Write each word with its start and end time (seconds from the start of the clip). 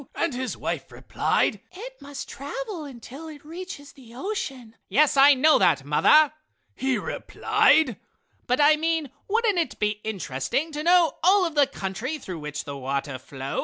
And 0.15 0.33
his 0.33 0.57
wife 0.57 0.91
replied: 0.91 1.59
"It 1.71 2.01
must 2.01 2.27
travel 2.27 2.85
until 2.85 3.27
it 3.27 3.45
reaches 3.45 3.91
the 3.91 4.15
ocean!" 4.15 4.75
"Yes, 4.89 5.15
I 5.15 5.35
know 5.35 5.59
that, 5.59 5.85
mother" 5.85 6.33
he 6.73 6.97
replied, 6.97 7.97
"but 8.47 8.59
I 8.59 8.77
mean, 8.77 9.11
wouldn't 9.27 9.59
it 9.59 9.77
be 9.77 10.01
interesting 10.03 10.71
to 10.71 10.81
know 10.81 11.19
all 11.23 11.45
of 11.45 11.53
the 11.53 11.67
country 11.67 12.17
through 12.17 12.39
which 12.39 12.63
the 12.63 12.75
water 12.77 13.19
flows?" 13.19 13.59